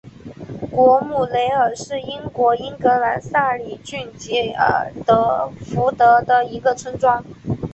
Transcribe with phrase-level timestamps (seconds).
[0.71, 4.91] 果姆雪尔是英国英格兰萨里郡吉尔
[5.63, 7.23] 福德的一个村庄。